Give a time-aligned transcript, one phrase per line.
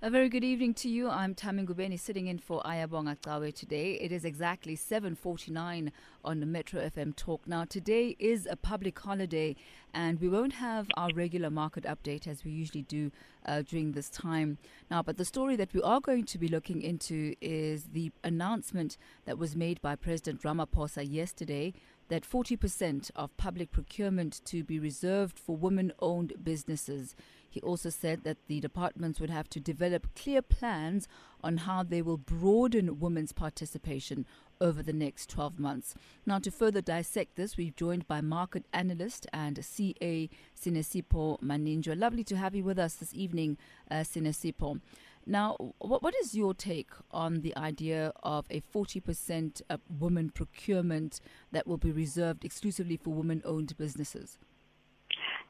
[0.00, 1.10] A very good evening to you.
[1.10, 3.94] I'm Tami Gubeni sitting in for Ayabonga Cawe today.
[3.94, 5.90] It is exactly 7:49
[6.24, 7.48] on the Metro FM Talk.
[7.48, 9.56] Now today is a public holiday
[9.92, 13.10] and we won't have our regular market update as we usually do
[13.44, 14.58] uh, during this time.
[14.88, 18.98] Now, but the story that we are going to be looking into is the announcement
[19.24, 21.72] that was made by President Ramaphosa yesterday
[22.08, 27.14] that 40% of public procurement to be reserved for women-owned businesses.
[27.58, 31.08] He also said that the departments would have to develop clear plans
[31.42, 34.26] on how they will broaden women's participation
[34.60, 35.96] over the next 12 months.
[36.24, 41.98] Now, to further dissect this, we've joined by market analyst and CA Sinesipho Maninjwa.
[41.98, 43.58] Lovely to have you with us this evening,
[43.90, 44.80] uh, Sinesipho.
[45.26, 51.20] Now, what, what is your take on the idea of a 40% uh, women procurement
[51.50, 54.38] that will be reserved exclusively for women owned businesses?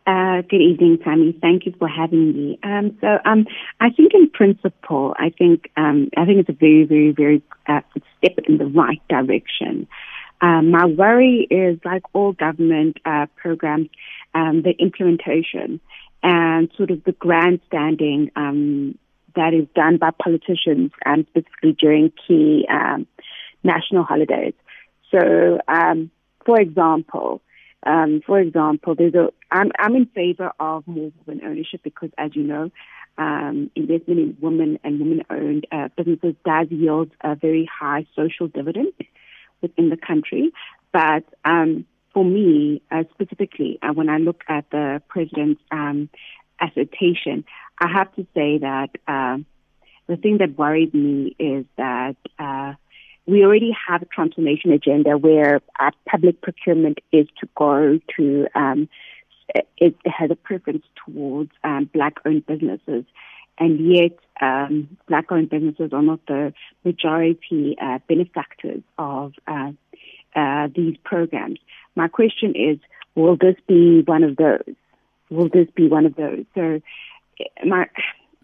[0.09, 1.37] Uh, good evening, Tammy.
[1.39, 2.59] Thank you for having me.
[2.63, 3.47] Um, so, um,
[3.79, 7.83] I think in principle, I think um, I think it's a very, very, very uh,
[8.17, 9.87] step in the right direction.
[10.41, 13.91] Um, my worry is, like all government uh, programs,
[14.35, 15.79] um, the implementation
[16.23, 18.97] and sort of the grandstanding um,
[19.37, 22.67] that is done by politicians, and specifically during key
[23.63, 24.55] national holidays.
[25.11, 25.59] So,
[26.47, 27.43] for example.
[27.87, 32.35] Um, for example, there's a, I'm, I'm in favor of more women ownership because, as
[32.35, 32.71] you know,
[33.17, 38.93] um, investment in women and women-owned uh, businesses does yield a very high social dividend
[39.61, 40.53] within the country.
[40.93, 46.09] But um, for me, uh, specifically, uh, when I look at the president's um,
[46.61, 47.45] assertion,
[47.81, 49.39] I have to say that uh,
[50.07, 52.75] the thing that worries me is that uh,
[53.27, 58.89] we already have a transformation agenda where our public procurement is to go to, um,
[59.77, 63.05] it has a preference towards um, black-owned businesses.
[63.59, 66.53] And yet, um, black-owned businesses are not the
[66.85, 69.73] majority uh, benefactors of uh,
[70.37, 71.59] uh, these programs.
[71.97, 72.79] My question is,
[73.15, 74.75] will this be one of those?
[75.31, 76.45] Will this be one of those?
[76.55, 76.81] So,
[77.65, 77.87] my,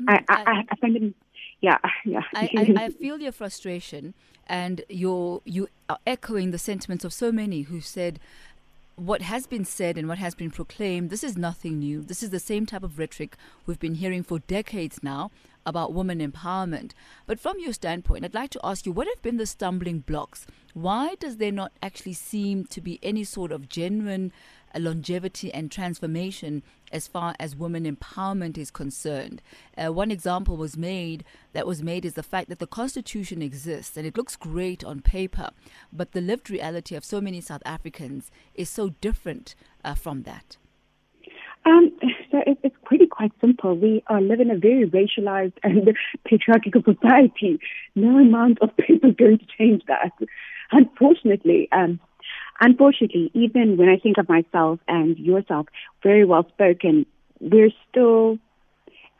[0.09, 1.15] I, I, I, I find it,
[1.61, 2.23] yeah, yeah.
[2.35, 4.15] I, I, I feel your frustration
[4.47, 8.21] and you're you are echoing the sentiments of so many who said
[8.97, 12.03] what has been said and what has been proclaimed, this is nothing new.
[12.03, 15.31] This is the same type of rhetoric we've been hearing for decades now
[15.67, 16.93] about women empowerment.
[17.27, 20.47] But from your standpoint, I'd like to ask you what have been the stumbling blocks?
[20.75, 24.33] Why does there not actually seem to be any sort of genuine
[24.81, 26.63] longevity and transformation
[26.93, 29.43] as far as women empowerment is concerned.
[29.77, 33.97] Uh, one example was made that was made is the fact that the constitution exists
[33.97, 35.51] and it looks great on paper,
[35.93, 40.57] but the lived reality of so many South Africans is so different uh, from that.
[41.67, 41.93] Um,
[42.31, 43.75] so it, it's pretty quite simple.
[43.75, 47.59] We are living in a very racialized and patriarchal society.
[47.95, 50.13] No amount of paper is going to change that.
[50.73, 52.01] Unfortunately, um,
[52.61, 55.67] unfortunately, even when I think of myself and yourself,
[56.03, 57.07] very well spoken,
[57.41, 58.39] we're still,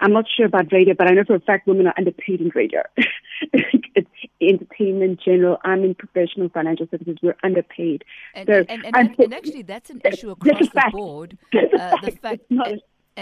[0.01, 2.51] I'm not sure about radio, but I know for a fact women are underpaid in
[2.55, 2.83] radio.
[3.53, 5.59] it's entertainment, general.
[5.65, 7.17] I'm in professional financial services.
[7.23, 8.05] We're underpaid.
[8.35, 11.39] And, so, and, and, and, and actually, that's an issue across the board.
[11.55, 12.43] Uh, the fact.
[12.51, 12.81] And,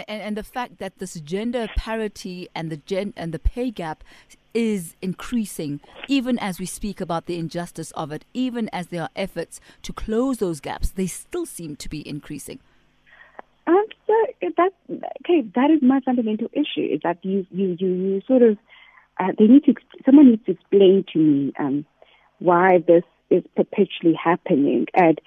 [0.08, 4.04] and, the fact that this gender parity and the gen and the pay gap
[4.54, 9.10] is increasing, even as we speak about the injustice of it, even as there are
[9.16, 12.58] efforts to close those gaps, they still seem to be increasing.
[13.66, 14.14] Um, so
[14.56, 14.72] that
[15.20, 16.86] okay, that is my fundamental issue.
[16.92, 18.58] Is that you you you, you sort of
[19.20, 19.74] uh, they need to
[20.04, 21.86] someone needs to explain to me um,
[22.40, 25.20] why this is perpetually happening and.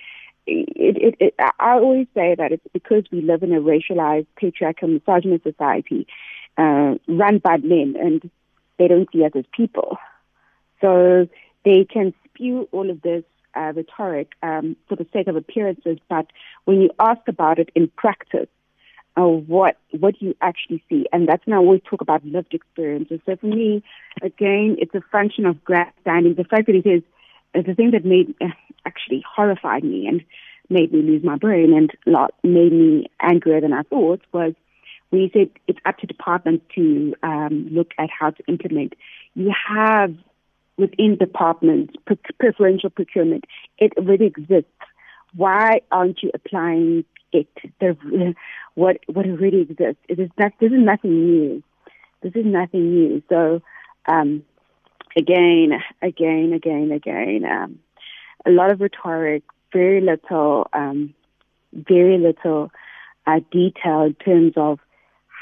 [0.48, 4.90] It, it, it, I always say that it's because we live in a racialized, patriarchal,
[4.90, 6.06] misogynist society
[6.56, 8.30] uh, run by men, and
[8.78, 9.98] they don't see us as people.
[10.82, 11.28] So
[11.64, 13.24] they can spew all of this
[13.56, 16.28] uh, rhetoric um, for the sake of appearances, but
[16.66, 18.50] when you ask about it in practice,
[19.18, 23.22] uh, what what you actually see, and that's when I always talk about lived experiences.
[23.26, 23.82] So for me,
[24.22, 26.36] again, it's a function of grandstanding.
[26.36, 27.02] The fact that it is
[27.56, 28.48] uh, the thing that made uh,
[28.86, 30.22] actually horrified me and
[30.70, 34.54] made me lose my brain and lot made me angrier than I thought was
[35.16, 38.94] we said it's up to departments to um, look at how to implement.
[39.34, 40.16] You have
[40.78, 41.94] within departments
[42.40, 43.46] preferential procurement.
[43.78, 44.70] It already exists.
[45.36, 47.48] Why aren't you applying it?
[47.80, 48.36] The,
[48.76, 50.02] what what already exists?
[50.08, 51.64] It is not, this is nothing new.
[52.22, 53.24] This is nothing new.
[53.30, 53.62] So
[54.06, 54.44] um,
[55.16, 55.72] again,
[56.02, 57.80] again, again, again, um,
[58.46, 61.14] a lot of rhetoric, very little, um,
[61.74, 62.72] very little
[63.28, 64.80] uh, detail in terms of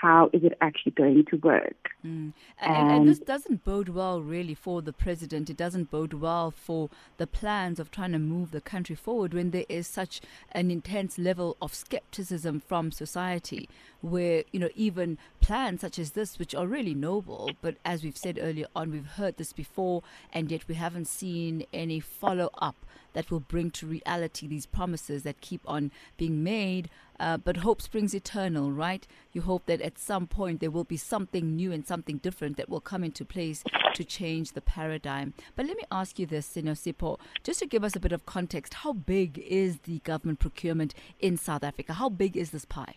[0.04, 1.92] how is it actually going to work?
[2.06, 2.34] Mm.
[2.60, 5.50] And, and, this doesn't bode well, really, for the president.
[5.50, 9.52] It doesn't bode well for the plans of trying to move the country forward when
[9.52, 10.20] there is such
[10.52, 13.70] an intense level of skepticism from society,
[14.02, 18.18] where you know even plans such as this, which are really noble, but as we've
[18.18, 20.04] said earlier on, we've heard this before,
[20.34, 22.76] and yet we haven't seen any follow up
[23.14, 26.90] that will bring to reality these promises that keep on being made.
[27.24, 29.08] Uh, but hope springs eternal, right?
[29.32, 32.68] You hope that at some point there will be something new and something different that
[32.68, 35.34] will come into place to change the paradigm.
[35.56, 38.74] But let me ask you this, Sinesipho, just to give us a bit of context,
[38.74, 41.94] how big is the government procurement in South Africa?
[41.94, 42.96] How big is this pie?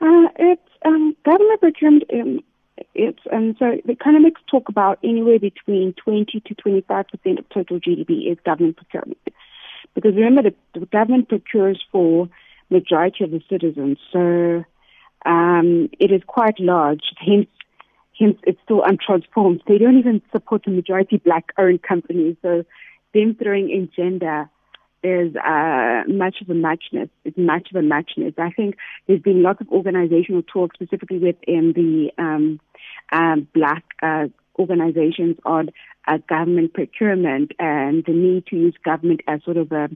[0.00, 2.40] Uh, it's um, government procurement um,
[2.96, 7.78] it's and so the economics talk about anywhere between 20 to 25 percent of total
[7.78, 9.18] GDP is government procurement.
[9.94, 12.28] Because remember, the, the government procures for
[12.72, 14.64] majority of the citizens, so
[15.24, 17.04] um, it is quite large.
[17.18, 17.48] Hence,
[18.18, 19.60] hence it's still untransformed.
[19.68, 22.64] They don't even support the majority black-owned companies, so
[23.14, 24.48] them throwing in gender
[25.04, 27.10] is uh, much of a matchness.
[27.24, 28.34] It's much of a matchness.
[28.38, 28.76] I think
[29.06, 32.60] there's been lots of organizational talk, specifically within the um,
[33.10, 34.28] uh, black uh,
[34.58, 35.70] organizations on
[36.08, 39.88] uh, government procurement and the need to use government as sort of a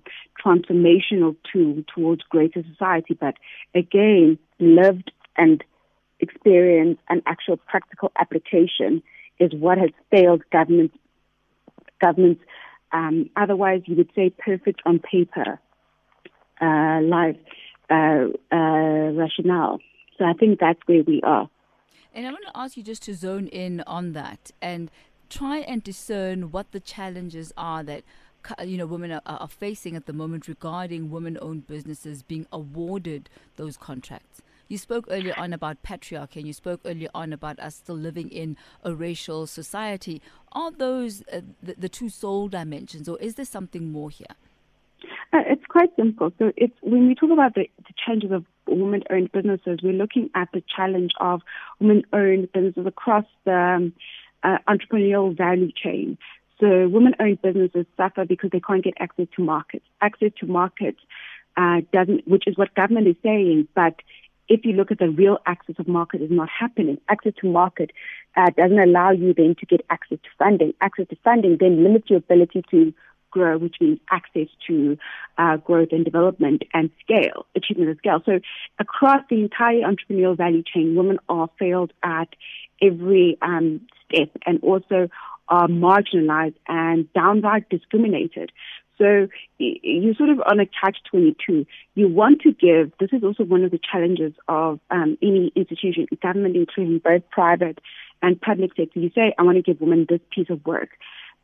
[0.44, 3.14] transformational tool towards greater society.
[3.14, 3.34] But
[3.74, 5.62] again, lived and
[6.20, 9.02] experience and actual practical application
[9.38, 10.92] is what has failed government
[12.00, 12.42] governments
[12.92, 15.60] um, otherwise, you would say perfect on paper,
[16.60, 17.36] uh, life
[17.90, 19.78] uh, uh, rationale.
[20.18, 21.48] So I think that's where we are.
[22.14, 24.90] And I want to ask you just to zone in on that and
[25.28, 28.02] try and discern what the challenges are that
[28.64, 33.76] you know women are, are facing at the moment regarding women-owned businesses being awarded those
[33.76, 34.42] contracts.
[34.68, 38.28] You spoke earlier on about patriarchy and you spoke earlier on about us still living
[38.30, 40.20] in a racial society.
[40.52, 44.34] Are those uh, the, the, two sole dimensions or is there something more here?
[45.32, 46.32] Uh, it's quite simple.
[46.38, 50.48] So it's when we talk about the, the challenges of women-owned businesses, we're looking at
[50.52, 51.42] the challenge of
[51.78, 53.92] women-owned businesses across the um,
[54.46, 56.16] uh, entrepreneurial value chain.
[56.60, 59.84] So women-owned businesses suffer because they can't get access to markets.
[60.00, 61.00] Access to markets
[61.56, 63.96] uh, doesn't, which is what government is saying, but
[64.48, 66.98] if you look at the real access of market is not happening.
[67.08, 67.90] Access to market
[68.36, 70.72] uh, doesn't allow you then to get access to funding.
[70.80, 72.94] Access to funding then limits your ability to
[73.36, 74.96] grow, which means access to
[75.36, 78.22] uh, growth and development and scale, achievement of scale.
[78.24, 78.40] So
[78.78, 82.28] across the entire entrepreneurial value chain, women are failed at
[82.80, 85.08] every um, step and also
[85.48, 88.50] are marginalized and downright discriminated.
[88.98, 89.28] So
[89.58, 91.66] you're sort of on a catch 22.
[91.94, 96.06] You want to give, this is also one of the challenges of um, any institution,
[96.22, 97.78] government, including both private
[98.22, 98.98] and public sector.
[98.98, 100.88] You say, I want to give women this piece of work.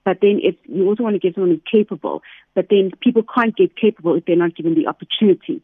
[0.05, 2.23] But then if you also want to give someone who's capable,
[2.55, 5.63] but then people can't get capable if they're not given the opportunity.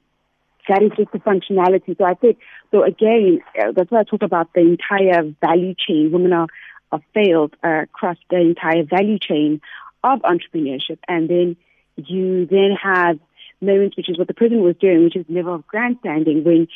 [0.68, 1.96] That is just the functionality.
[1.96, 2.38] So I think,
[2.70, 6.10] so again, uh, that's why I talk about the entire value chain.
[6.12, 6.46] Women are,
[6.92, 9.60] are failed uh, across the entire value chain
[10.04, 10.98] of entrepreneurship.
[11.08, 11.56] And then
[11.96, 13.18] you then have
[13.60, 16.68] moments, which is what the president was doing, which is level of grandstanding, when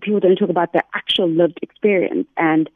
[0.00, 2.28] people don't talk about the actual lived experience.
[2.36, 2.68] And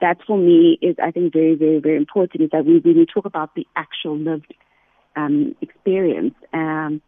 [0.00, 3.24] that for me is, I think, very, very, very important is that we really talk
[3.24, 4.52] about the actual lived
[5.16, 6.34] um, experience.
[6.52, 7.00] Um,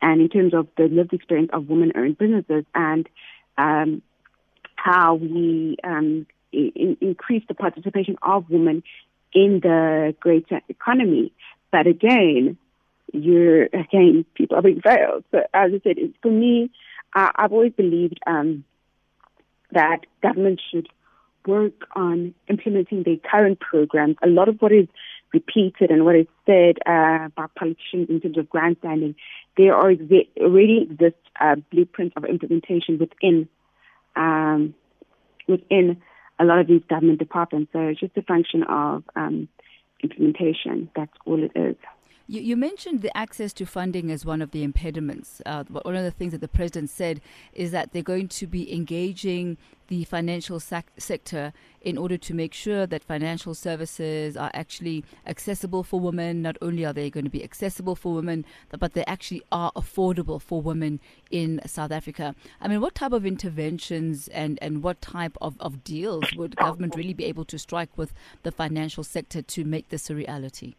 [0.00, 3.08] and in terms of the lived experience of women owned businesses and
[3.56, 4.02] um,
[4.74, 8.82] how we um, in, increase the participation of women
[9.32, 11.32] in the greater economy.
[11.70, 12.58] But again,
[13.12, 15.24] you're again people are being failed.
[15.30, 16.70] So as I said, for me,
[17.14, 18.64] uh, I've always believed um,
[19.70, 20.88] that government should
[21.46, 24.16] work on implementing their current programs.
[24.22, 24.86] A lot of what is
[25.32, 29.14] repeated and what is said uh, by politicians in terms of grandstanding,
[29.56, 33.48] there are already exist uh, blueprints of implementation within
[34.14, 34.74] um,
[35.48, 36.00] within
[36.38, 37.72] a lot of these government departments.
[37.72, 39.48] So it's just a function of um,
[40.02, 40.90] implementation.
[40.94, 41.76] That's all it is.
[42.28, 45.42] You, you, mentioned the access to funding as one of the impediments.
[45.44, 47.20] Uh, one of the things that the president said
[47.52, 52.54] is that they're going to be engaging the financial sac- sector in order to make
[52.54, 56.40] sure that financial services are actually accessible for women.
[56.40, 60.40] Not only are they going to be accessible for women, but they actually are affordable
[60.40, 61.00] for women
[61.30, 62.34] in South Africa.
[62.60, 66.94] I mean, what type of interventions and, and what type of, of deals would government
[66.94, 68.14] really be able to strike with
[68.44, 70.76] the financial sector to make this a reality?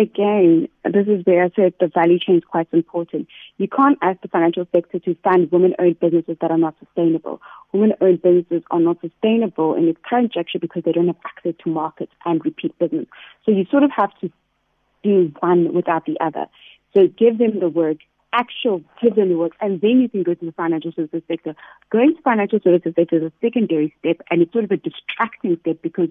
[0.00, 3.28] Again, this is where I said the value chain is quite important.
[3.58, 7.40] You can't ask the financial sector to fund women-owned businesses that are not sustainable.
[7.72, 11.70] Women-owned businesses are not sustainable in its current structure because they don't have access to
[11.70, 13.06] markets and repeat business.
[13.44, 14.32] So you sort of have to
[15.04, 16.46] do one without the other.
[16.94, 17.98] So give them the work,
[18.32, 21.54] actual give them the work, and then you can go to the financial services sector.
[21.90, 25.58] Going to financial services sector is a secondary step, and it's sort of a distracting
[25.60, 26.08] step because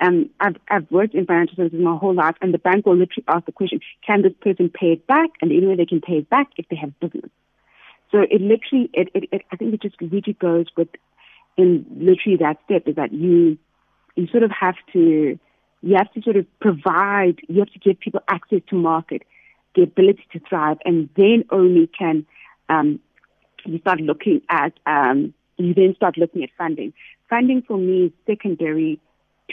[0.00, 3.24] um, I've, I've worked in financial services my whole life, and the bank will literally
[3.28, 5.30] ask the question, can this person pay it back?
[5.40, 7.30] And the only way they can pay it back if they have business.
[8.10, 10.88] So it literally, it, it, it, I think it just really goes with,
[11.56, 13.58] in literally that step is that you,
[14.16, 15.38] you sort of have to,
[15.82, 19.22] you have to sort of provide, you have to give people access to market,
[19.74, 22.26] the ability to thrive, and then only can
[22.68, 23.00] um,
[23.64, 26.92] you start looking at, um, you then start looking at funding.
[27.30, 29.00] Funding for me is secondary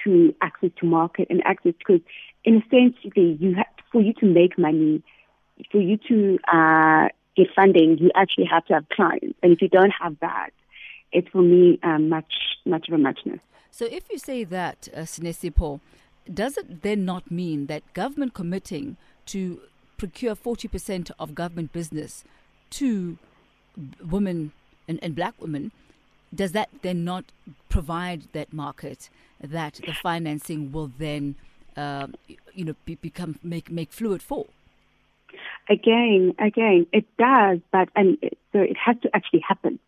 [0.04, 2.02] to access to market and access because
[2.44, 5.02] in a sense you have for you to make money
[5.72, 9.38] for you to uh, get funding you actually have to have clients.
[9.42, 10.52] And if you don't have that
[11.12, 12.34] it's for me um, much
[12.66, 13.40] much of a muchness.
[13.72, 15.80] So if you say that uh, Sinesipho,
[16.32, 19.62] does it then not mean that government committing to
[19.98, 22.24] procure 40% of government business
[22.72, 23.18] to
[24.02, 24.52] women
[24.88, 25.72] and, and black women
[26.34, 27.26] does that then not
[27.70, 29.10] provide that market
[29.42, 31.36] that the financing will then,
[31.78, 32.08] uh,
[32.54, 34.48] you know, be, become make make fluid for?
[35.70, 38.18] Again, again, it does, but and
[38.52, 39.80] so it has to actually happen.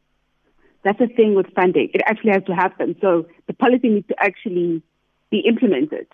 [0.84, 2.96] That's the thing with funding; it actually has to happen.
[3.02, 4.82] So the policy needs to actually
[5.30, 6.08] be implemented.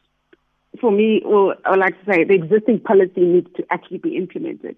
[0.79, 4.15] For me, well, I would like to say the existing policy needs to actually be
[4.15, 4.77] implemented.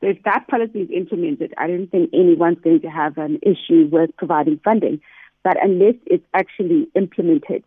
[0.00, 3.88] So if that policy is implemented, I don't think anyone's going to have an issue
[3.90, 5.00] with providing funding.
[5.44, 7.62] But unless it's actually implemented,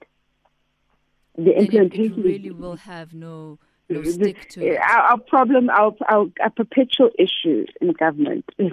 [1.38, 4.80] the implementation really will have no no stick to it.
[4.80, 8.72] Our, our problem, our, our, our perpetual issue in government is,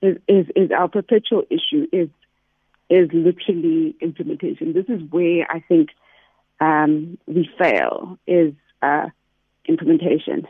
[0.00, 2.08] is is is our perpetual issue is
[2.88, 4.72] is literally implementation.
[4.72, 5.90] This is where I think
[6.60, 9.08] um, we fail is uh,
[9.66, 10.46] implementation.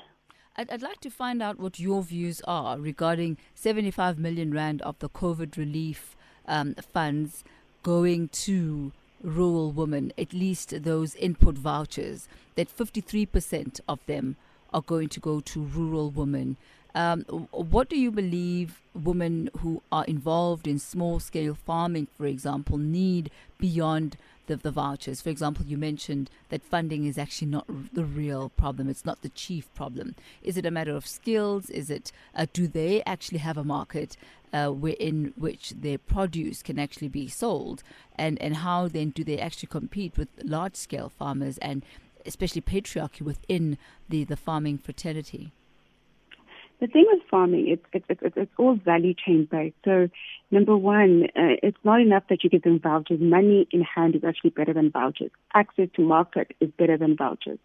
[0.57, 4.99] I'd, I'd like to find out what your views are regarding 75 million rand of
[4.99, 6.15] the COVID relief
[6.47, 7.43] um, funds
[7.87, 8.90] going to
[9.23, 14.35] rural women, at least those input vouchers, that 53% of them
[14.75, 16.57] are going to go to rural women.
[16.97, 17.21] Um,
[17.52, 23.31] what do you believe women who are involved in small scale farming, for example, need
[23.57, 24.16] beyond
[24.47, 25.21] the, the vouchers?
[25.21, 29.29] For example, you mentioned that funding is actually not the real problem, it's not the
[29.29, 30.15] chief problem.
[30.43, 31.71] Is it a matter of skills?
[31.71, 34.17] Is it, uh, do they actually have a market?
[34.53, 37.83] Uh, in which their produce can actually be sold,
[38.15, 41.85] and, and how then do they actually compete with large scale farmers and
[42.25, 43.76] especially patriarchy within
[44.09, 45.53] the, the farming fraternity?
[46.78, 49.76] The thing with farming, it's it's it's, it's all value chain based.
[49.85, 50.09] So,
[50.50, 53.18] number one, uh, it's not enough that you give them vouchers.
[53.21, 55.30] Money in hand is actually better than vouchers.
[55.54, 57.59] Access to market is better than vouchers.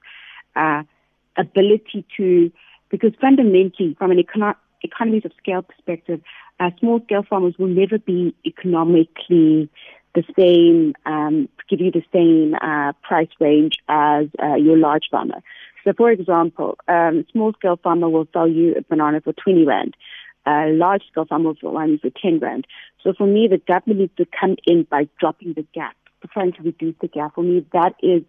[0.55, 0.83] Uh,
[1.37, 2.51] ability to,
[2.89, 6.21] because fundamentally, from an econo- economies of scale perspective,
[6.61, 9.69] uh, small scale farmers will never be economically
[10.13, 15.41] the same, um, give you the same uh, price range as uh, your large farmer.
[15.83, 19.95] So, for example, um, small scale farmer will sell you a banana for 20 rand.
[20.45, 22.65] A large scale farmer will you for 10 rand.
[23.03, 25.95] So, for me, the government needs to come in by dropping the gap,
[26.31, 27.35] trying to reduce the gap.
[27.35, 28.23] For me, that is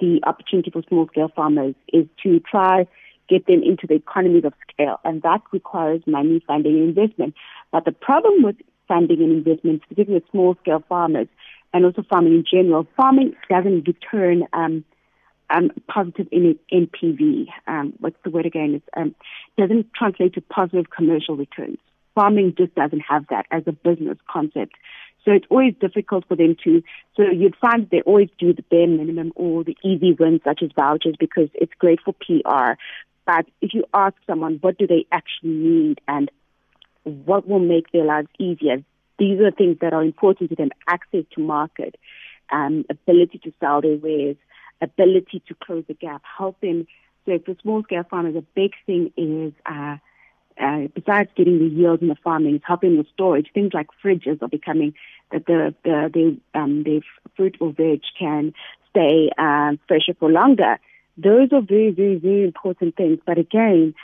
[0.00, 2.86] the opportunity for small scale farmers is to try
[3.28, 7.34] get them into the economies of scale, and that requires money, funding, and investment.
[7.70, 8.56] But the problem with
[8.88, 11.28] funding and investment, particularly with small scale farmers
[11.72, 14.84] and also farming in general, farming doesn't return um,
[15.52, 17.46] um, positive in NPV.
[17.66, 18.74] Um, what's the word again?
[18.74, 19.14] It um,
[19.56, 21.78] doesn't translate to positive commercial returns.
[22.14, 24.74] Farming just doesn't have that as a business concept.
[25.24, 26.82] So it's always difficult for them to,
[27.16, 30.70] so you'd find they always do the bare minimum or the easy wins such as
[30.76, 32.72] vouchers because it's great for PR.
[33.24, 36.30] But if you ask someone what do they actually need and
[37.04, 38.82] what will make their lives easier,
[39.18, 40.70] these are things that are important to them.
[40.88, 41.94] Access to market,
[42.50, 44.36] um, ability to sell their wares,
[44.82, 46.86] ability to close the gap, help them.
[47.24, 49.96] So for small scale farmers, a big thing is, uh,
[50.60, 53.48] uh, besides getting the yield in the farming, it's helping with storage.
[53.54, 54.94] Things like fridges are becoming
[55.30, 57.00] that the the the, um, the
[57.36, 58.52] fruit or veg can
[58.90, 60.78] stay um, fresher for longer.
[61.16, 63.18] Those are very very very important things.
[63.24, 63.94] But again,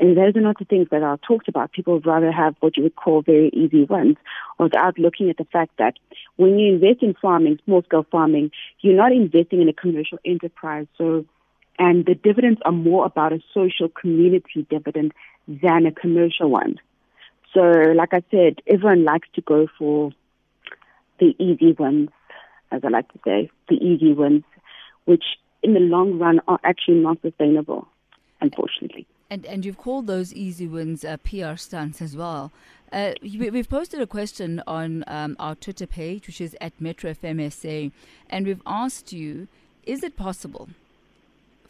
[0.00, 1.72] and those are not the things that are talked about.
[1.72, 4.16] People would rather have what you would call very easy ones
[4.58, 5.94] without looking at the fact that
[6.36, 8.50] when you invest in farming, small scale farming,
[8.80, 10.86] you're not investing in a commercial enterprise.
[10.96, 11.24] So
[11.78, 15.12] and the dividends are more about a social community dividend
[15.46, 16.76] than a commercial one.
[17.54, 20.10] So, like I said, everyone likes to go for
[21.20, 22.10] the easy ones,
[22.70, 24.42] as I like to say, the easy ones,
[25.04, 25.24] which
[25.62, 27.88] in the long run are actually not sustainable,
[28.40, 29.06] unfortunately.
[29.30, 32.50] And and you've called those easy wins uh, PR stunts as well.
[32.90, 37.12] Uh, we, have posted a question on um, our Twitter page, which is at Metro
[37.12, 37.92] FMSA,
[38.30, 39.46] and we've asked you:
[39.84, 40.70] Is it possible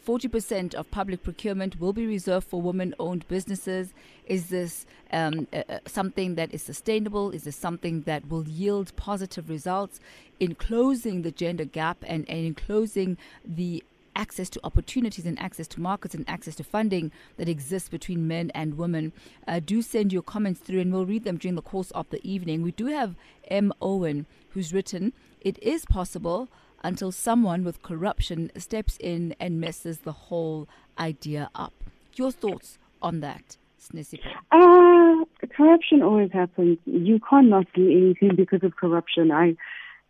[0.09, 3.93] 40% of public procurement will be reserved for women owned businesses.
[4.25, 7.29] Is this um, uh, something that is sustainable?
[7.29, 9.99] Is this something that will yield positive results
[10.39, 13.83] in closing the gender gap and, and in closing the
[14.19, 18.51] access to opportunities and access to markets and access to funding that exists between men
[18.53, 19.13] and women.
[19.47, 22.19] Uh, do send your comments through and we'll read them during the course of the
[22.27, 22.61] evening.
[22.61, 23.15] We do have
[23.47, 23.71] M.
[23.81, 26.49] Owen who's written, It is possible
[26.83, 31.73] until someone with corruption steps in and messes the whole idea up.
[32.15, 34.19] Your thoughts on that, Sinesipho?
[34.51, 35.23] Uh,
[35.55, 36.77] corruption always happens.
[36.85, 39.31] You cannot do anything because of corruption.
[39.31, 39.55] I,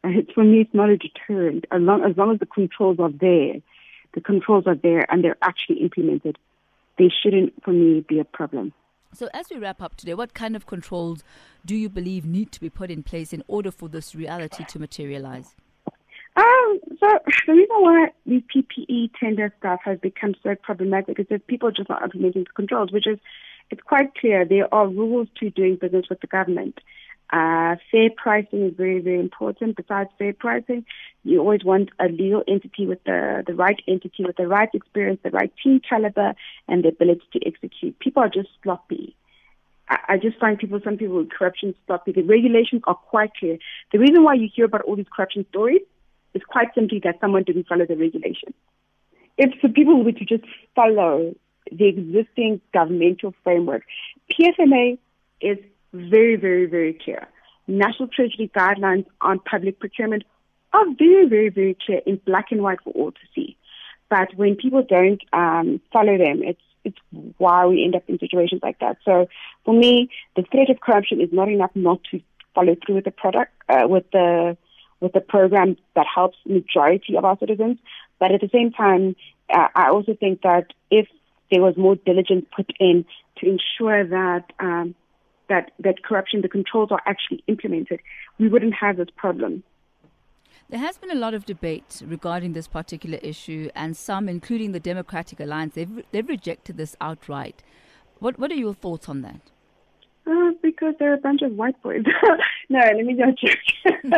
[0.03, 1.65] it's, for me, it's not a deterrent.
[1.71, 3.55] As long, as long as the controls are there,
[4.13, 6.37] the controls are there and they're actually implemented,
[6.97, 8.73] they shouldn't, for me, be a problem.
[9.13, 11.23] So, as we wrap up today, what kind of controls
[11.65, 14.79] do you believe need to be put in place in order for this reality to
[14.79, 15.55] materialize?
[16.35, 17.07] Um, so
[17.47, 21.73] the reason why the PPE tender stuff has become so problematic is that people are
[21.73, 23.19] just not implementing the controls, which is
[23.71, 26.79] it's quite clear there are rules to doing business with the government.
[27.31, 29.75] Uh, fair pricing is very, very important.
[29.75, 30.85] Besides fair pricing,
[31.23, 35.19] you always want a legal entity with the, the right entity, with the right experience,
[35.23, 36.33] the right team caliber,
[36.67, 37.99] and the ability to execute.
[37.99, 39.15] People are just sloppy.
[40.07, 42.11] I, just find people, some people with corruption sloppy.
[42.11, 43.57] The regulations are quite clear.
[43.91, 45.81] The reason why you hear about all these corruption stories
[46.35, 48.53] is quite simply that someone didn't follow the regulation.
[49.37, 50.43] If the people were to just
[50.75, 51.33] follow
[51.71, 53.83] the existing governmental framework,
[54.31, 54.99] PFMA
[55.41, 55.57] is
[55.93, 57.27] very, very, very clear.
[57.67, 60.23] National Treasury guidelines on public procurement
[60.73, 63.57] are very, very, very clear in black and white for all to see.
[64.09, 66.97] But when people don't um, follow them, it's it's
[67.37, 68.97] why we end up in situations like that.
[69.03, 69.27] So
[69.65, 72.21] for me, the threat of corruption is not enough not to
[72.55, 74.57] follow through with the product, uh, with the
[75.01, 77.77] with a program that helps majority of our citizens.
[78.19, 79.15] But at the same time,
[79.49, 81.07] uh, I also think that if
[81.51, 83.05] there was more diligence put in
[83.37, 84.95] to ensure that um,
[85.49, 87.99] that that corruption, the controls are actually implemented,
[88.37, 89.63] we wouldn't have this problem.
[90.69, 94.79] There has been a lot of debate regarding this particular issue, and some, including the
[94.79, 97.63] Democratic Alliance, they've, they've rejected this outright.
[98.19, 99.41] What What are your thoughts on that?
[100.27, 102.03] Uh, because they're a bunch of white boys.
[102.69, 104.03] no, let me not joke.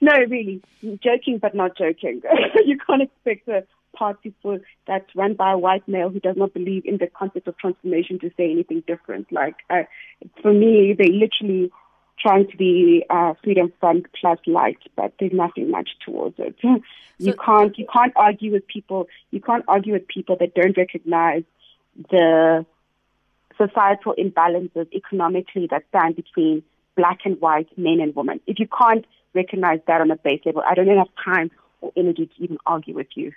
[0.00, 0.62] no, really,
[1.02, 2.22] joking but not joking.
[2.64, 3.62] you can't expect a
[3.96, 7.48] party for that's run by a white male who does not believe in the concept
[7.48, 9.30] of transformation to say anything different.
[9.32, 9.82] Like uh,
[10.42, 11.70] for me, they literally
[12.18, 16.56] trying to be uh, freedom front plus light, but there's nothing much towards it.
[17.18, 19.08] you can't you can't argue with people.
[19.30, 21.44] You can't argue with people that don't recognize
[22.10, 22.66] the
[23.56, 26.62] societal imbalances economically that stand between
[26.96, 28.40] black and white men and women.
[28.46, 32.26] If you can't recognize that on a base level, I don't have time or energy
[32.26, 33.32] to even argue with you.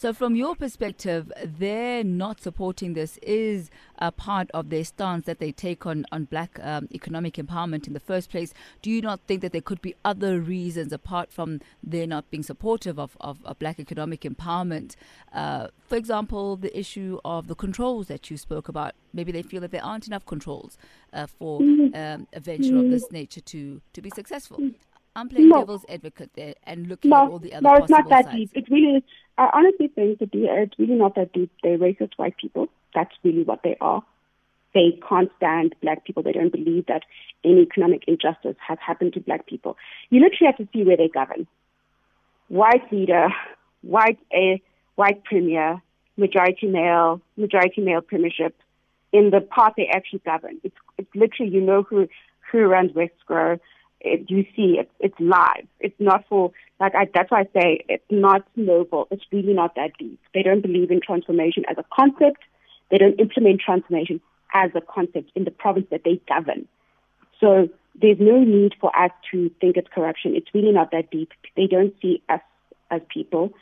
[0.00, 5.40] So, from your perspective, they're not supporting this is a part of their stance that
[5.40, 8.54] they take on, on black um, economic empowerment in the first place.
[8.80, 12.42] Do you not think that there could be other reasons apart from their not being
[12.42, 14.96] supportive of, of, of black economic empowerment?
[15.34, 18.94] Uh, for example, the issue of the controls that you spoke about.
[19.12, 20.78] Maybe they feel that there aren't enough controls
[21.12, 21.94] uh, for mm-hmm.
[21.94, 24.70] um, a venture of this nature to, to be successful.
[25.20, 25.60] I'm playing no.
[25.60, 28.36] devil's advocate there and looking no, at all the other No, it's not that sides.
[28.36, 28.50] deep.
[28.54, 29.04] It really
[29.36, 31.50] I honestly think that it's really not that deep.
[31.62, 32.68] They're racist white people.
[32.94, 34.02] That's really what they are.
[34.74, 36.22] They can't stand black people.
[36.22, 37.02] They don't believe that
[37.44, 39.76] any economic injustice has happened to black people.
[40.10, 41.46] You literally have to see where they govern.
[42.48, 43.28] White leader,
[43.82, 44.62] white a
[44.96, 45.82] white premier,
[46.16, 48.56] majority male, majority male premiership.
[49.12, 52.08] In the part they actually govern, it's it's literally you know who
[52.52, 53.58] who runs Westscrow
[54.00, 55.66] it, you see it, it's live.
[55.78, 59.08] It's not for like I, that's why I say it's not noble.
[59.10, 60.18] It's really not that deep.
[60.34, 62.42] They don't believe in transformation as a concept.
[62.90, 64.20] They don't implement transformation
[64.54, 66.66] as a concept in the province that they govern.
[67.40, 67.68] So
[68.00, 70.34] there's no need for us to think it's corruption.
[70.34, 71.30] It's really not that deep.
[71.56, 72.40] They don't see us
[72.90, 73.52] as people.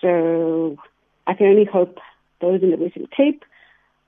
[0.00, 0.76] So
[1.26, 1.98] I can only hope
[2.40, 3.44] those in the Western Cape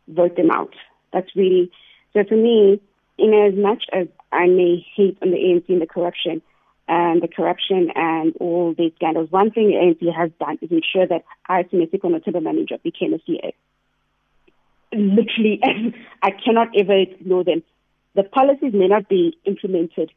[0.06, 0.74] vote them out.
[1.12, 1.70] That's really
[2.12, 2.80] so for me
[3.18, 6.42] in as much as I may hate on the ANC and the corruption,
[6.88, 11.06] and the corruption and all these scandals, one thing the ANC has done is ensure
[11.06, 13.54] that I, Sinesipho Nothemba Maninjwa, became a CA.
[14.92, 15.60] Literally,
[16.22, 17.62] I cannot ever ignore them.
[18.14, 20.10] The policies may not be implemented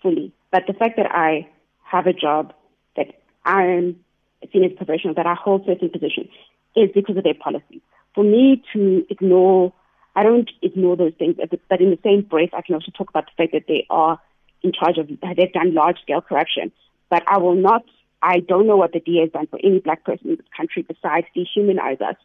[0.00, 1.48] fully, but the fact that I
[1.82, 2.54] have a job,
[2.96, 3.08] that
[3.44, 3.96] I am
[4.42, 6.28] a senior professional, that I hold certain positions,
[6.76, 7.80] is because of their policies.
[8.14, 9.72] For me to ignore,
[10.14, 11.36] I don't ignore those things,
[11.68, 14.20] but in the same breath, I can also talk about the fact that they are
[14.62, 16.70] in charge of, they've done large scale corruption.
[17.08, 17.84] But I will not,
[18.22, 20.82] I don't know what the DA has done for any black person in this country
[20.82, 22.16] besides dehumanize us.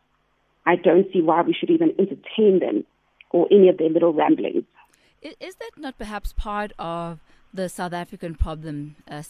[0.66, 2.86] I don't see why we should even entertain them
[3.30, 4.66] or any of their little ramblings.
[5.22, 7.20] Is that not perhaps part of
[7.54, 9.24] the South African problem, uh?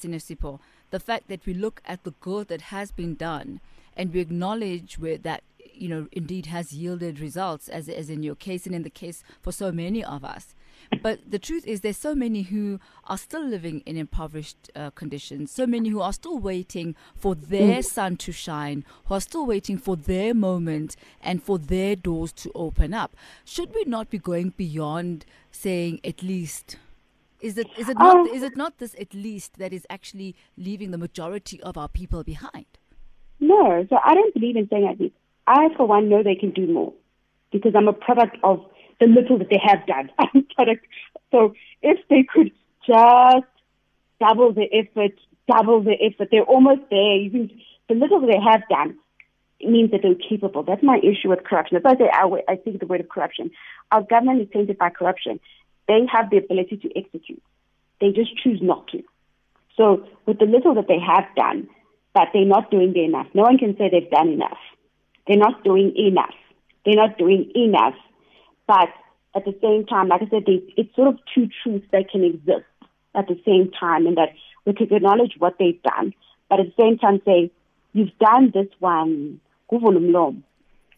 [0.90, 3.60] The fact that we look at the good that has been done
[3.96, 5.44] and we acknowledge where that
[5.78, 9.24] you know indeed has yielded results, as as in your case and in the case
[9.42, 10.56] for so many of us.
[11.02, 15.52] But the truth is, there's so many who are still living in impoverished uh, conditions,
[15.52, 17.86] so many who are still waiting for their mm.
[17.86, 22.52] sun to shine, who are still waiting for their moment and for their doors to
[22.56, 23.16] open up.
[23.44, 26.78] Should we not be going beyond saying at least?
[27.42, 30.36] Is it is it not um, is it not this at least that is actually
[30.58, 32.66] leaving the majority of our people behind?
[33.40, 35.16] No, so I don't believe in saying at least.
[35.48, 36.94] I, for one, know they can do more
[37.52, 38.64] because I'm a product of
[39.00, 40.12] the little that they have done.
[40.20, 40.86] I'm a product.
[41.32, 42.52] so if they could
[42.86, 43.48] just
[44.20, 45.14] double the effort,
[45.50, 47.18] double the effort, they're almost there.
[47.18, 47.50] Even
[47.88, 48.98] the little they have done
[49.62, 50.64] means that they're capable.
[50.64, 51.80] That's my issue with corruption.
[51.82, 53.52] That's why I say I, think the word of corruption.
[53.92, 55.40] Our government is tainted by corruption.
[55.88, 57.42] They have the ability to execute.
[58.02, 59.02] They just choose not to.
[59.78, 61.70] So with the little that they have done,
[62.14, 63.28] but they're not doing enough.
[63.34, 64.58] No one can say they've done enough.
[65.28, 66.36] They're not doing enough.
[66.86, 67.96] They're not doing enough
[68.68, 68.90] but
[69.36, 72.24] at the same time, like I said, they, it's sort of two truths that can
[72.24, 72.68] exist
[73.16, 74.30] at the same time, and that
[74.66, 76.14] we can acknowledge what they've done,
[76.50, 77.50] but at the same time say,
[77.94, 79.40] you've done this one,
[79.72, 80.44] kuvulumlom.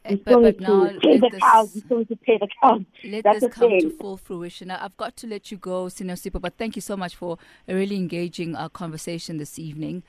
[0.09, 1.75] You still need to pay the cows.
[1.75, 2.81] You still need to pay the cows.
[3.03, 3.81] Let That's this come thing.
[3.81, 4.71] to full fruition.
[4.71, 7.37] I've got to let you go, Sinesipho, but thank you so much for
[7.67, 10.03] a really engaging uh, conversation this evening.